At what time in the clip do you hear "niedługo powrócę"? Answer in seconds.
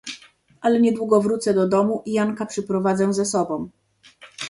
0.81-1.53